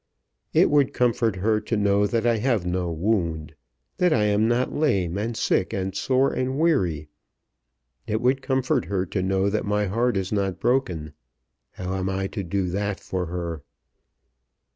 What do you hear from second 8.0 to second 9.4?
It would comfort her to